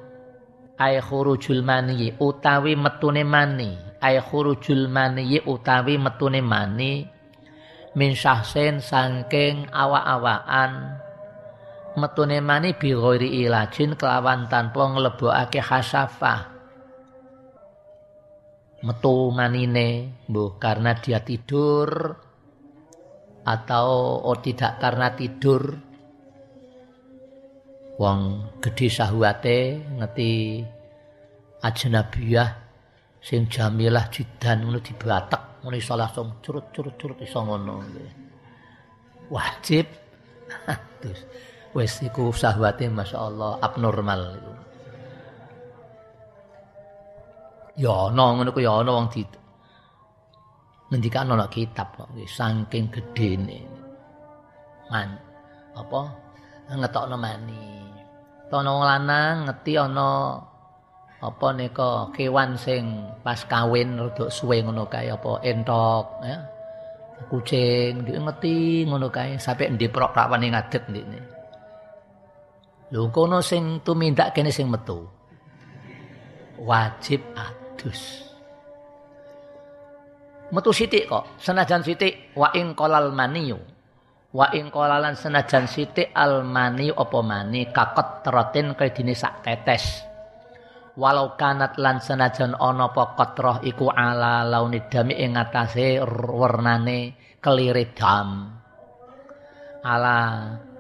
ay 0.79 0.99
khurujul 1.03 1.63
mani 1.63 2.15
utawi 2.19 2.79
metune 2.79 3.27
mani. 3.27 3.75
Ay 3.99 4.19
khurujul 4.23 4.87
mani 4.87 5.43
utawi 5.43 5.99
metune 5.99 6.39
mani. 6.39 7.03
Min 7.97 8.15
sangking 8.15 9.67
awa-awaan 9.73 10.71
metune 11.97 12.37
mani 12.39 12.77
bi 12.77 12.93
ghairi 12.93 13.41
ilajin 13.43 13.97
kelawan 13.97 14.45
tanpa 14.45 14.85
nglebokake 14.93 15.59
hasafah 15.59 16.57
metu 18.85 19.33
manine 19.33 20.21
mbuh 20.29 20.61
karena 20.61 20.93
dia 20.93 21.25
tidur 21.25 21.89
atau 23.47 24.21
oh 24.27 24.37
tidak 24.43 24.75
karena 24.77 25.15
tidur. 25.15 25.63
Wong 27.97 28.19
gedhe 28.61 28.93
sahwate 28.93 29.81
ngeti 29.97 30.61
ajnabiyah 31.65 32.49
sing 33.17 33.49
jamilah 33.49 34.05
jidan 34.13 34.69
ngono 34.69 34.77
dibatek 34.85 35.65
ngono 35.65 35.73
iso 35.73 35.97
langsung 35.97 36.37
curut-curut-curut 36.43 37.17
iso 37.25 37.39
ngono 37.41 37.81
wajib. 39.33 39.89
Terus 41.01 41.21
wis 41.77 42.01
iku 42.01 42.33
sahwate 42.33 42.89
masyaallah 42.89 43.61
abnormal 43.61 44.33
iku. 44.33 44.53
Ya 47.77 47.93
ana 48.09 48.33
ngono 48.33 48.49
ku 48.49 48.57
ya 48.57 48.81
ana 48.81 48.89
wong 48.97 49.13
di 49.13 49.21
ngendikan 50.89 51.29
ana 51.29 51.45
kitab 51.45 51.93
kok 51.93 52.09
saking 52.25 52.89
gedene. 52.89 53.61
Man 54.89 55.21
apa? 55.77 56.01
Ngetokno 56.73 57.13
mani. 57.13 57.93
Ana 58.49 58.73
lanang 58.81 59.45
ngeti 59.45 59.77
ana 59.77 60.41
apa 61.21 61.47
nika 61.53 62.09
kewan 62.09 62.57
sing 62.57 63.05
pas 63.21 63.45
kawin 63.45 64.01
rada 64.01 64.33
suwe 64.33 64.65
ngono 64.65 64.89
kae 64.89 65.13
apa 65.13 65.45
entok 65.45 66.25
ya. 66.25 66.41
Kucing 67.29 68.01
ngeti 68.01 68.89
ngono 68.89 69.13
kae. 69.13 69.37
Sampe 69.37 69.69
ndeprok 69.69 70.17
rawane 70.17 70.49
ngadet 70.49 70.89
ndekne 70.89 71.36
lho 72.91 73.11
kono 73.11 73.43
sing 73.43 73.83
tumindak 73.83 74.31
kene 74.31 74.51
sing 74.51 74.71
metu? 74.71 75.03
Wajib 76.57 77.21
adus. 77.35 78.27
Metu 80.47 80.71
sithik 80.71 81.11
kok 81.11 81.35
senajan 81.43 81.83
sithik 81.83 82.31
wa 82.39 82.47
ing 82.55 82.71
qalal 82.71 83.11
maniyu. 83.11 83.59
Wa 84.31 84.51
ing 84.55 84.71
qalalan 84.71 85.15
senajan 85.15 85.67
sithik 85.67 86.15
almani 86.15 86.87
apa 86.91 87.19
mani? 87.19 87.67
Kakot 87.67 88.23
terotin 88.23 88.71
kaya 88.75 88.95
dene 88.95 89.11
sak 89.11 89.43
tetes. 89.43 90.07
Walau 90.97 91.37
kanat 91.37 91.77
lan 91.77 92.01
senajan 92.01 92.57
ana 92.57 92.89
apa 92.89 93.13
qatrah 93.13 93.61
iku 93.61 93.93
ala 93.93 94.41
launid 94.47 94.89
dami 94.89 95.13
ing 95.13 95.37
atase 95.37 96.01
wernane 96.01 97.13
dam. 97.93 98.29
Ala 99.85 100.19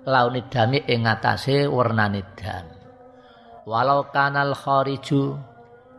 launid 0.07 0.47
dami 0.47 0.79
ing 0.87 1.03
atase 1.03 1.67
wernane 1.67 2.23
dam 2.39 2.65
walau 3.67 4.07
kanal 4.07 4.55
khariju 4.55 5.35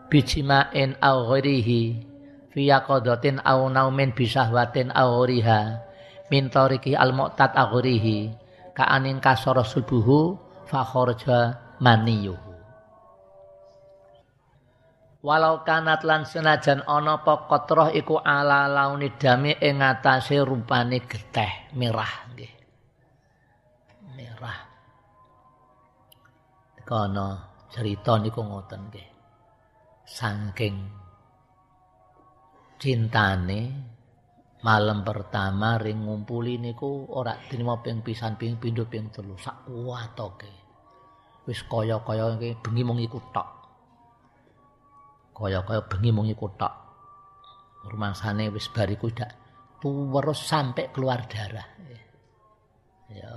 bijima'in 0.09 0.97
aw 1.05 1.29
ghairihi 1.29 1.83
fi 2.49 2.61
yaqadatin 2.73 3.44
aw 3.44 3.68
naumin 3.68 4.16
bisahwatin 4.16 4.88
aw 4.97 5.21
ghairiha 5.21 5.61
min 6.33 6.49
tariki 6.49 6.97
al 6.97 7.12
mu'tad 7.12 7.53
aghrihi 7.53 8.33
ka 8.73 8.88
aning 8.88 9.21
kasara 9.21 9.64
subuhu 9.64 10.37
fa 10.68 10.85
kharaja 10.85 11.57
maniyuhu. 11.81 12.49
Walau 15.18 15.66
kanat 15.66 16.07
lan 16.07 16.23
senajan 16.23 16.87
ana 16.87 17.18
apa 17.18 17.90
iku 17.90 18.23
ala 18.23 18.71
launi 18.71 19.11
dami 19.18 19.51
ing 19.59 19.83
ngatasé 19.83 20.38
rupane 20.47 21.03
geteh 21.11 21.75
merah 21.75 22.31
nggih 22.31 22.55
merah 24.14 24.59
kono 26.88 27.29
cerita 27.68 28.16
niku 28.16 28.40
ngoten 28.40 28.81
nggih 28.88 29.09
saking 30.09 30.77
cintane 32.81 33.61
malam 34.64 35.05
pertama 35.05 35.77
ring 35.77 36.09
ngumpuli 36.09 36.57
niku 36.57 37.12
ora 37.12 37.37
dinimo 37.44 37.85
ping 37.85 38.01
pisan 38.01 38.40
ping 38.40 38.57
pindho 38.57 38.88
ping 38.88 39.12
telu 39.12 39.37
sak 39.37 39.68
kuwatoke 39.68 40.53
wis 41.44 41.61
kaya-kaya 41.68 42.40
bengi 42.64 42.83
mung 42.88 42.96
iku 42.96 43.20
tok 43.29 43.59
kaya-kaya 45.38 45.87
bengi 45.87 46.11
mung 46.11 46.27
iku 46.27 46.51
tok. 46.59 46.74
Rumangsane 47.87 48.51
wis 48.51 48.66
bariku 48.74 49.07
dak 49.14 49.31
terus 49.79 50.40
sampai 50.42 50.90
keluar 50.90 51.22
darah. 51.31 51.68
Ya. 53.14 53.33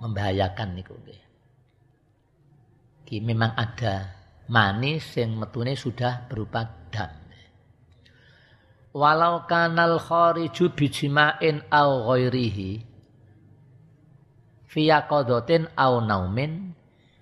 Membahayakan 0.00 0.72
niku 0.72 0.96
nggih. 0.96 1.29
Ki 3.10 3.18
memang 3.18 3.58
ada 3.58 4.06
manis 4.46 5.18
yang 5.18 5.34
metune 5.34 5.74
sudah 5.74 6.30
berupa 6.30 6.62
dam. 6.94 7.10
Walau 8.94 9.50
kanal 9.50 9.98
khariju 9.98 10.70
bijima'in 10.78 11.66
au 11.74 12.06
ghairihi 12.06 12.86
fi 14.70 14.80
yaqadatin 14.86 15.74
au 15.74 15.98
naumin 15.98 16.70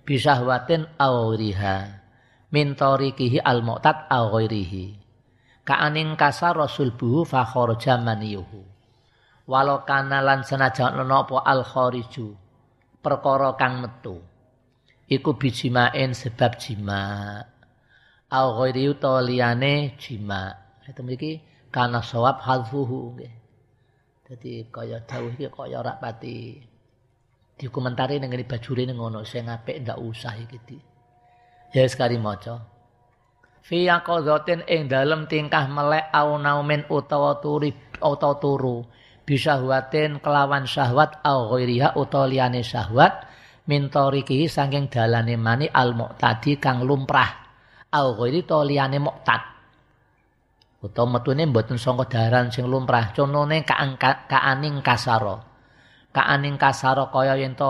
bisahwatin 0.05 0.85
au 1.01 1.33
riha 1.33 2.05
min 2.53 2.77
tariqihi 2.77 3.41
al 3.41 3.65
mu'tad 3.65 4.13
aw 4.13 4.29
ghairihi. 4.29 4.93
Kaaning 5.65 6.13
kasar 6.13 6.53
rasul 6.53 6.93
buhu 6.93 7.25
fa 7.25 7.41
kharaja 7.49 7.97
maniyuhu. 7.97 8.61
Walau 9.49 9.89
kana 9.89 10.21
lan 10.21 10.45
senajan 10.45 11.01
ana 11.01 11.25
apa 11.25 11.41
al 11.49 11.65
khariju 11.65 12.37
perkara 13.01 13.57
kang 13.57 13.81
metu 13.81 14.28
iku 15.09 15.35
bijimain 15.35 16.13
sebab 16.13 16.61
jima 16.61 17.41
aw 18.29 18.47
ghairi 18.61 18.93
utawa 18.93 19.25
liyane 19.25 19.97
jima 19.97 20.69
itu 20.89 21.01
mriki 21.05 21.31
kana 21.69 22.01
sawab 22.01 22.41
hadfuhu 22.41 23.13
nggih. 23.17 23.33
Dadi 24.25 24.65
kaya 24.69 25.01
dawuh 25.05 25.33
iki 25.33 25.49
kaya 25.49 25.81
ora 25.81 25.97
pati. 25.97 26.57
Dikomentari 27.59 28.17
ning 28.17 28.33
bajure 28.45 28.85
ning 28.85 28.97
ngono 28.97 29.25
sing 29.25 29.49
apik 29.49 29.85
ndak 29.85 29.99
usah 30.01 30.33
iki 30.37 30.77
Ya 31.69 31.85
sekali 31.85 32.17
maca. 32.17 32.65
Fi 33.61 33.85
yaqadhatin 33.85 34.65
ing 34.65 34.89
dalem 34.89 35.29
tingkah 35.29 35.69
melek 35.69 36.09
au 36.09 36.41
naumin 36.41 36.89
utawa 36.89 37.37
turi 37.37 37.73
utawa 38.01 38.41
turu. 38.41 38.85
Bisahwatin 39.29 40.17
kelawan 40.25 40.65
syahwat 40.65 41.21
au 41.21 41.53
ghairiha 41.53 41.93
utawa 41.93 42.25
liyane 42.25 42.65
syahwat 42.65 43.28
min 43.69 43.93
tariqihi 43.93 44.49
saking 44.49 44.89
dalane 44.89 45.37
mani 45.37 45.69
al 45.69 45.93
muqtadi 45.93 46.57
kang 46.57 46.81
lumrah. 46.81 47.29
Au 47.93 48.17
ghairi 48.17 48.41
to 48.49 48.65
liyane 48.65 48.97
muqtad. 48.97 49.41
Utawa 50.81 51.21
metune 51.21 51.45
mboten 51.45 51.77
saka 51.77 52.09
daran 52.09 52.49
sing 52.49 52.65
lumrah. 52.65 53.13
Conone 53.13 53.61
kaaning 53.61 54.81
kasara. 54.81 55.37
Kaaning 56.09 56.57
kasara 56.57 57.13
kaya 57.13 57.37
yen 57.37 57.53
to 57.53 57.69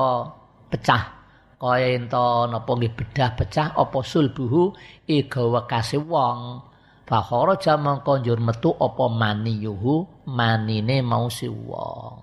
pecah. 0.71 1.19
Kaya 1.59 1.91
ento 1.91 2.47
napa 2.47 2.71
nggih 2.71 2.95
bedah 2.95 3.35
pecah 3.35 3.75
apa 3.75 3.99
sulbuhu? 3.99 4.71
Iga 5.03 5.43
wekase 5.43 5.99
wong. 5.99 6.63
Fakhara 7.03 7.59
jamang 7.59 7.99
konjur 8.05 8.39
metu 8.39 8.71
apa 8.77 9.11
maniyuhu 9.11 10.23
manine 10.31 11.03
mau 11.03 11.27
si 11.27 11.51
wong. 11.51 12.15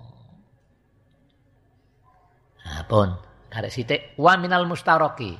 Nah, 2.65 2.83
pun 2.87 3.26
karek 3.57 3.73
sithik 3.73 4.01
wa 4.21 4.37
minal 4.37 4.69
mustaraki. 4.69 5.33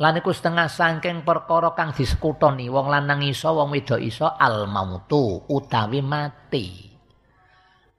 Lan 0.00 0.16
iku 0.16 0.32
setengah 0.32 0.72
sangking 0.72 1.20
perkara 1.20 1.76
kang 1.76 1.92
disekutoni 1.92 2.72
wong 2.72 2.88
lanang 2.88 3.20
iso 3.20 3.52
wong 3.52 3.76
wedok 3.76 4.00
iso 4.00 4.24
al 4.24 4.64
mautu 4.64 5.44
utawi 5.52 6.00
mati. 6.00 6.88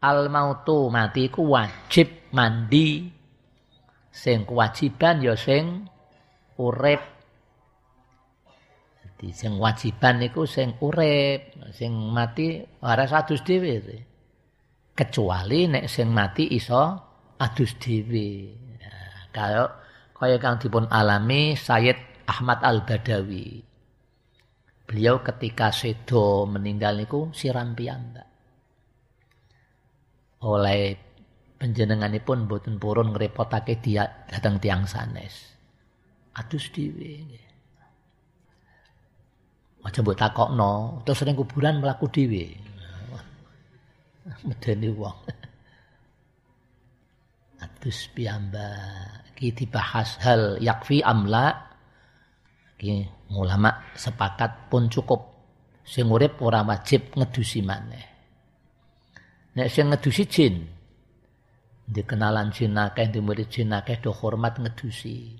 Al 0.02 0.32
mautu 0.34 0.90
mati 0.90 1.30
iku 1.30 1.46
wajib 1.54 2.34
mandi. 2.34 3.14
Sing 4.10 4.48
kewajiban 4.50 5.22
ya 5.22 5.38
sing 5.38 5.86
urip. 6.58 7.04
Dadi 9.04 9.30
sing 9.36 9.60
wajiban 9.62 10.24
niku 10.24 10.50
sing 10.50 10.80
urip. 10.82 11.62
Sing 11.76 11.94
mati 11.94 12.64
ora 12.82 13.06
adus 13.06 13.44
dhewe. 13.46 13.78
Kecuali 14.98 15.68
nek 15.68 15.86
sing 15.92 16.10
mati 16.10 16.48
iso 16.58 16.96
adus 17.38 17.76
dhewe 17.76 18.69
kaya 19.40 19.64
kaya 20.12 20.36
kang 20.36 20.60
dipun 20.60 20.92
alami 20.92 21.56
Sayyid 21.56 22.28
Ahmad 22.28 22.60
Al-Badawi 22.60 23.64
beliau 24.84 25.24
ketika 25.24 25.72
sedo 25.72 26.44
meninggal 26.44 27.00
niku 27.00 27.32
siram 27.32 27.72
piyambak 27.72 28.28
oleh 30.44 30.96
panjenenganipun 31.60 32.48
boten 32.48 32.80
purun 32.80 33.12
ngrepotake 33.12 33.84
dia 33.84 34.08
datang 34.32 34.56
tiang 34.64 34.88
sanes. 34.88 35.52
Adus 36.40 36.72
dhewe 36.72 37.12
nggih. 37.28 37.48
Aja 39.84 40.00
mbok 40.04 40.16
takokno, 40.16 41.04
terus 41.04 41.24
sering 41.24 41.36
kuburan 41.36 41.84
mlaku 41.84 42.08
dhewe. 42.08 42.56
Medeni 44.48 44.88
wong. 44.96 45.20
Adus 47.64 48.08
piyambak 48.16 49.29
iki 49.40 49.56
dibahas 49.56 50.20
hal 50.20 50.60
yakfi 50.60 51.00
amla 51.00 51.56
iki 52.76 53.08
ulama 53.32 53.96
sepakat 53.96 54.68
pun 54.68 54.92
cukup. 54.92 55.32
Sing 55.88 56.12
urip 56.12 56.44
ora 56.44 56.62
wajib 56.62 57.16
ngedusi 57.16 57.64
maneh. 57.64 58.06
Nek 59.58 59.68
sing 59.74 59.90
ngedusi 59.90 60.24
jin, 60.30 60.56
di 61.82 62.06
kenalan 62.06 62.54
jin 62.54 62.78
akeh 62.78 63.10
di 63.10 63.18
murid 63.18 63.50
jin 63.50 63.74
akeh 63.74 63.98
do 63.98 64.14
hormat 64.14 64.60
ngedusi. 64.62 65.34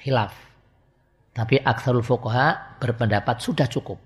Khilaf. 0.00 0.34
Tapi 1.30 1.62
aksarul 1.62 2.02
fuqaha 2.02 2.80
berpendapat 2.82 3.38
sudah 3.38 3.70
cukup. 3.70 4.00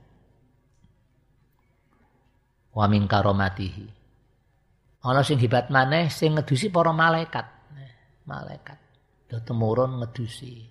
Wa 2.77 2.85
min 2.85 3.09
karomatihi. 3.09 3.87
Ana 5.09 5.25
sing 5.25 5.41
hebat 5.41 5.73
maneh 5.73 6.13
sing 6.13 6.37
ngedusi 6.37 6.69
para 6.69 6.93
malaikat 6.93 7.54
malaikat 8.25 8.79
do 9.29 9.41
temurun 9.41 10.01
ngedusi 10.01 10.65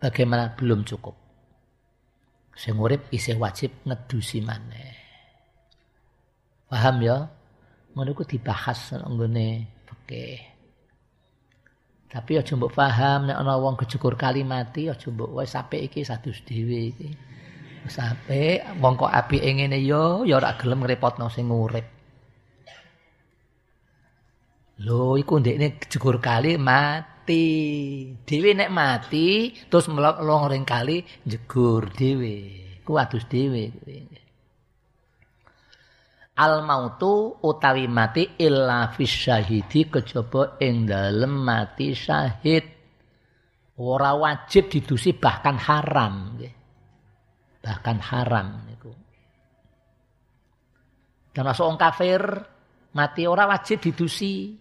bagaimana 0.00 0.54
belum 0.54 0.84
cukup 0.84 1.16
sing 2.56 2.74
urip 2.76 3.08
isih 3.12 3.36
wajib 3.40 3.72
ngedusi 3.84 4.38
maneh 4.44 4.96
paham 6.68 6.96
ya 7.00 7.28
ngono 7.92 8.14
iku 8.14 8.22
dibahas 8.22 8.94
nggone 8.94 9.78
fikih. 10.08 10.40
Tapi 12.08 12.40
aja 12.40 12.56
mbok 12.56 12.72
paham 12.72 13.28
nek 13.28 13.36
ana 13.36 13.60
wong 13.60 13.76
kejukur 13.76 14.16
kali 14.16 14.40
mati 14.40 14.88
aja 14.88 15.12
mbok 15.12 15.36
wis 15.36 15.52
apik 15.52 15.92
iki 15.92 16.00
sadus 16.08 16.40
dhewe 16.48 16.88
iki. 16.88 17.10
Wis 17.84 18.00
wong 18.80 18.94
kok 18.96 19.12
apike 19.12 19.44
ngene 19.44 19.76
yo 19.84 20.24
ya 20.24 20.40
ora 20.40 20.56
gelem 20.56 20.80
ngrepotno 20.80 21.28
sing 21.28 21.52
urip. 21.52 21.97
Lho 24.84 25.18
iku 25.18 25.42
ndekne 25.42 25.78
kejukur 25.80 26.22
kali 26.22 26.54
mati. 26.58 27.44
Dhewe 28.26 28.50
nek 28.54 28.70
mati 28.70 29.52
terus 29.68 29.86
melong 29.90 30.44
ring 30.52 30.64
kali 30.64 31.02
jegur 31.26 31.90
dhewe. 31.90 32.34
Ku 32.86 32.94
adus 32.96 33.26
dhewe 33.28 33.62
al 36.38 36.62
mautu 36.62 37.34
utawi 37.42 37.90
mati 37.90 38.38
illa 38.38 38.94
fis 38.94 39.10
syahidi 39.10 39.90
kejaba 39.90 40.62
ing 40.62 40.86
dalem 40.86 41.34
mati 41.34 41.90
syahid 41.98 42.64
ora 43.82 44.14
wajib 44.14 44.70
didusi 44.70 45.18
bahkan 45.18 45.58
haram. 45.58 46.38
Bahkan 47.58 47.98
haram 47.98 48.48
niku. 48.70 48.94
Termasuk 51.34 51.64
wong 51.66 51.78
kafir 51.78 52.22
mati 52.94 53.26
ora 53.26 53.50
wajib 53.50 53.82
didusi, 53.82 54.54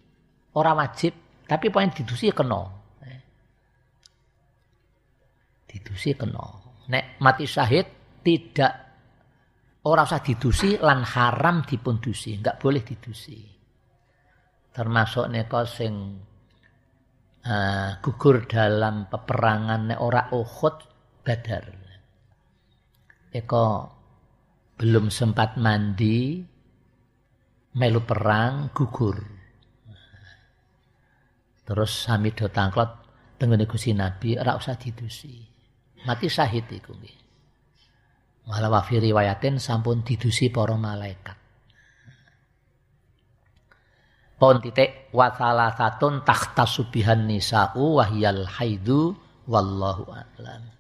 ora 0.57 0.73
wajib, 0.73 1.45
tapi 1.45 1.69
poin 1.69 1.93
didusi 1.93 2.33
kena. 2.33 2.61
Didusi 5.69 6.17
kena. 6.17 6.45
Nek 6.89 7.21
mati 7.21 7.45
syahid 7.45 7.85
tidak 8.25 8.73
ora 9.85 10.03
usah 10.03 10.19
didusi 10.19 10.75
lan 10.81 11.05
haram 11.05 11.61
dipun 11.63 12.01
dusi, 12.01 12.33
enggak 12.35 12.57
boleh 12.57 12.81
didusi. 12.81 13.39
Termasuk 14.73 15.25
neko 15.29 15.61
sing 15.63 15.93
uh, 17.45 17.89
gugur 18.01 18.45
dalam 18.49 19.07
peperangan 19.07 19.93
nek 19.93 19.99
ora 20.01 20.27
Uhud 20.33 20.75
Badar. 21.23 21.65
Eko 23.31 23.65
belum 24.77 25.11
sempat 25.11 25.59
mandi 25.59 26.39
melu 27.77 28.01
perang 28.01 28.71
gugur. 28.73 29.36
Terus 31.67 31.91
sami 31.91 32.31
do 32.31 32.47
tangklot 32.47 33.03
tengene 33.35 33.67
Gusti 33.67 33.91
Nabi 33.91 34.39
ora 34.39 34.55
usah 34.55 34.79
didusi. 34.79 35.43
Mati 36.07 36.31
syahid 36.31 36.63
iku 36.71 36.95
nggih. 36.95 37.17
Malah 38.47 38.71
wa 38.71 38.79
riwayatin 38.79 39.59
sampun 39.59 40.07
didusi 40.07 40.47
para 40.47 40.79
malaikat. 40.79 41.35
Pon 44.39 44.63
titik 44.63 45.11
wa 45.11 45.27
salah 45.35 45.75
satun 45.75 46.23
takhta 46.23 46.63
subihan 46.63 47.27
nisa'u 47.27 47.99
wahyal 47.99 48.47
haidu 48.47 49.17
wallahu 49.49 50.07
a'lam. 50.13 50.76